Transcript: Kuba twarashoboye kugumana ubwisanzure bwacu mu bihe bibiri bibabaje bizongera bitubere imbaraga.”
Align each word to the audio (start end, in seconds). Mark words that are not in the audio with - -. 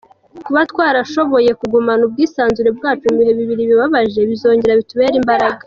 Kuba 0.45 0.61
twarashoboye 0.71 1.49
kugumana 1.59 2.01
ubwisanzure 2.07 2.69
bwacu 2.77 3.05
mu 3.11 3.17
bihe 3.19 3.31
bibiri 3.39 3.63
bibabaje 3.69 4.19
bizongera 4.29 4.79
bitubere 4.81 5.13
imbaraga.” 5.23 5.59